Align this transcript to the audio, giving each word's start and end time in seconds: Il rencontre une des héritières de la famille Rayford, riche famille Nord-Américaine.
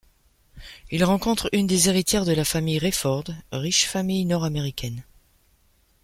Il 0.89 1.03
rencontre 1.03 1.47
une 1.53 1.67
des 1.67 1.87
héritières 1.87 2.25
de 2.25 2.31
la 2.31 2.43
famille 2.43 2.79
Rayford, 2.79 3.25
riche 3.51 3.85
famille 3.85 4.25
Nord-Américaine. 4.25 5.03